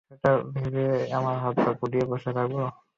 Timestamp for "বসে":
2.11-2.31